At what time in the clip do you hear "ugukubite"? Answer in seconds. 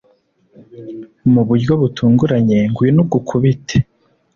3.05-3.77